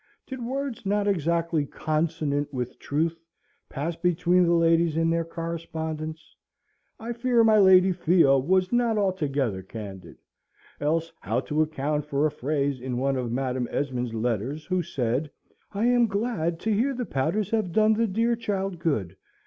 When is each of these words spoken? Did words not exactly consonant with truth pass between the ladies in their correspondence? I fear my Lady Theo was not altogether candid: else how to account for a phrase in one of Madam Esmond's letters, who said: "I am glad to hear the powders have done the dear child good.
Did 0.25 0.43
words 0.43 0.83
not 0.83 1.07
exactly 1.07 1.63
consonant 1.67 2.51
with 2.51 2.79
truth 2.79 3.23
pass 3.69 3.95
between 3.95 4.45
the 4.45 4.55
ladies 4.55 4.97
in 4.97 5.11
their 5.11 5.23
correspondence? 5.23 6.35
I 6.99 7.13
fear 7.13 7.43
my 7.43 7.59
Lady 7.59 7.93
Theo 7.93 8.39
was 8.39 8.71
not 8.73 8.97
altogether 8.97 9.61
candid: 9.61 10.17
else 10.79 11.13
how 11.19 11.39
to 11.41 11.61
account 11.61 12.07
for 12.07 12.25
a 12.25 12.31
phrase 12.31 12.81
in 12.81 12.97
one 12.97 13.15
of 13.15 13.31
Madam 13.31 13.67
Esmond's 13.69 14.15
letters, 14.15 14.65
who 14.65 14.81
said: 14.81 15.29
"I 15.71 15.85
am 15.85 16.07
glad 16.07 16.59
to 16.61 16.73
hear 16.73 16.95
the 16.95 17.05
powders 17.05 17.51
have 17.51 17.71
done 17.71 17.93
the 17.93 18.07
dear 18.07 18.35
child 18.35 18.79
good. 18.79 19.15